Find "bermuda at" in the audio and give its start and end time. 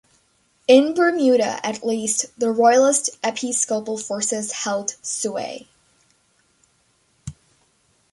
0.95-1.85